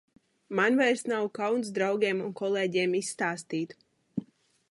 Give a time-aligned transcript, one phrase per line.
[0.59, 3.77] Man vairs nav kauns draugiem un kolēģiem izstāstīt.